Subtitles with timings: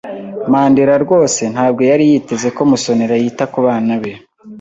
[0.51, 4.11] Mandera rwose ntabwo yari yiteze ko Musonera yita kubana be.